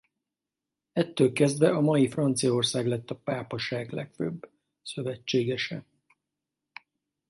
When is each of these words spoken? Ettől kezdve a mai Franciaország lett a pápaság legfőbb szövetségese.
Ettől 0.91 1.31
kezdve 1.31 1.69
a 1.69 1.81
mai 1.81 2.09
Franciaország 2.09 2.87
lett 2.87 3.09
a 3.09 3.15
pápaság 3.15 3.89
legfőbb 3.91 4.49
szövetségese. 4.81 5.85